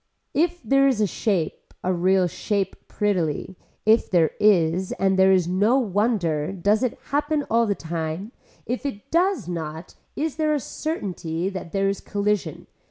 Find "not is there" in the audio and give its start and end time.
9.47-10.55